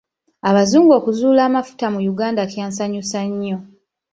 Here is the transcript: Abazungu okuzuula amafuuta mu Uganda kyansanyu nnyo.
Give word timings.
Abazungu 0.49 0.91
okuzuula 0.99 1.41
amafuuta 1.49 1.87
mu 1.93 1.99
Uganda 2.11 2.41
kyansanyu 2.51 3.01
nnyo. 3.31 3.57